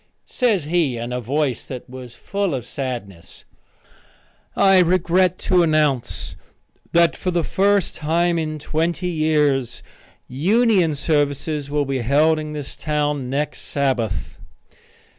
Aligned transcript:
Says 0.25 0.63
he 0.63 0.97
in 0.97 1.13
a 1.13 1.21
voice 1.21 1.67
that 1.67 1.87
was 1.87 2.15
full 2.15 2.55
of 2.55 2.65
sadness: 2.65 3.45
"I 4.55 4.79
regret 4.79 5.37
to 5.45 5.61
announce 5.61 6.35
that 6.91 7.15
for 7.15 7.29
the 7.29 7.43
first 7.43 7.93
time 7.93 8.39
in 8.39 8.57
twenty 8.57 9.09
years 9.09 9.83
union 10.27 10.95
services 10.95 11.69
will 11.69 11.85
be 11.85 12.01
held 12.01 12.39
in 12.39 12.53
this 12.53 12.75
town 12.75 13.29
next 13.29 13.59
Sabbath." 13.61 14.39